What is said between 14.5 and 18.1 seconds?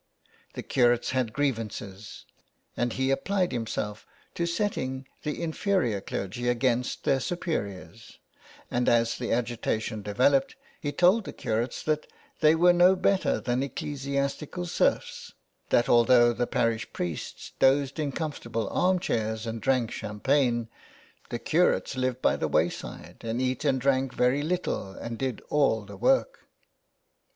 serfs, that although the parish priests dozed